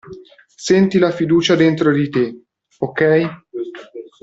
Senti 0.55 0.97
la 0.97 1.11
fiducia 1.11 1.53
dentro 1.55 1.91
di 1.91 2.09
te, 2.09 2.41
ok? 2.79 3.41